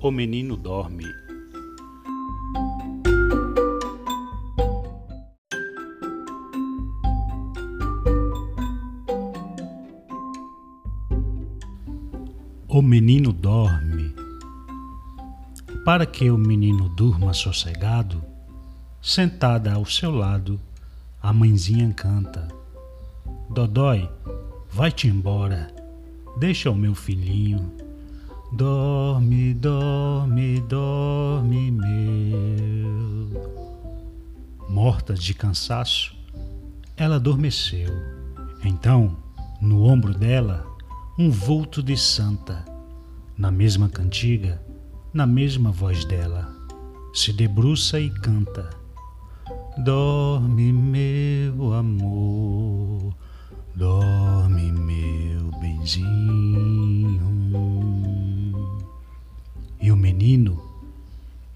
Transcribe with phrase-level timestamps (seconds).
[0.00, 1.06] O menino dorme.
[12.68, 14.14] O menino dorme.
[15.84, 18.22] Para que o menino durma sossegado,
[19.02, 20.60] sentada ao seu lado,
[21.20, 22.46] a mãezinha canta:
[23.50, 24.08] Dodói,
[24.70, 25.74] vai-te embora,
[26.38, 27.87] deixa o meu filhinho.
[28.50, 33.28] Dorme, dorme, dorme, meu.
[34.70, 36.16] Morta de cansaço,
[36.96, 37.90] ela adormeceu.
[38.64, 39.14] Então,
[39.60, 40.66] no ombro dela,
[41.18, 42.64] um vulto de santa,
[43.36, 44.62] na mesma cantiga,
[45.12, 46.48] na mesma voz dela,
[47.12, 48.70] se debruça e canta:
[49.84, 53.14] Dorme, meu amor,
[53.74, 56.37] dorme, meu benzinho.
[59.80, 60.60] E o menino,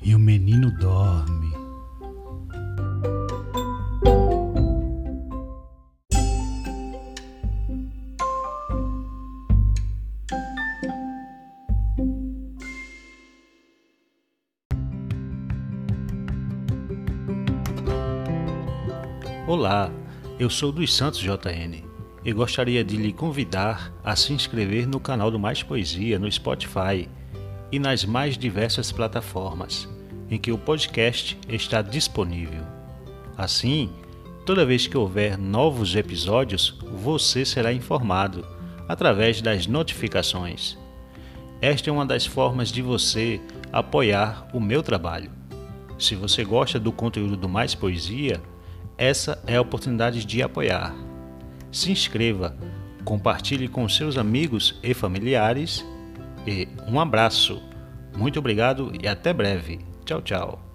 [0.01, 1.53] e o menino dorme.
[19.49, 19.91] Olá,
[20.39, 21.83] eu sou dos Santos JN
[22.25, 27.09] e gostaria de lhe convidar a se inscrever no canal do Mais Poesia no Spotify
[27.73, 29.89] e nas mais diversas plataformas
[30.31, 32.63] em que o podcast está disponível.
[33.37, 33.91] Assim,
[34.47, 38.47] toda vez que houver novos episódios, você será informado
[38.89, 40.79] através das notificações.
[41.61, 43.41] Esta é uma das formas de você
[43.73, 45.31] apoiar o meu trabalho.
[45.99, 48.43] Se você gosta do conteúdo do Mais Poesia,
[48.97, 50.95] essa é a oportunidade de apoiar.
[51.71, 52.57] Se inscreva,
[53.05, 55.85] compartilhe com seus amigos e familiares
[56.47, 57.63] e um abraço.
[58.17, 59.81] Muito obrigado e até breve.
[60.05, 60.72] Tchau, tchau.